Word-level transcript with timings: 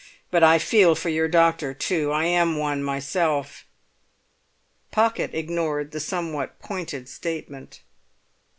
But 0.31 0.41
I 0.41 0.57
feel 0.57 0.95
for 0.95 1.09
your 1.09 1.27
doctor 1.27 1.75
too. 1.75 2.11
I 2.11 2.25
am 2.25 2.57
one 2.57 2.81
myself." 2.81 3.65
Pocket 4.89 5.29
ignored 5.35 5.91
the 5.91 5.99
somewhat 5.99 6.59
pointed 6.59 7.07
statement. 7.07 7.81